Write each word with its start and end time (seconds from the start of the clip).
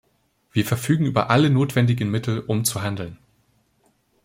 Wir 0.51 0.65
verfügen 0.65 1.05
über 1.05 1.29
alle 1.29 1.51
notwendigen 1.51 2.09
Mittel, 2.09 2.39
um 2.39 2.63
handeln. 2.65 3.19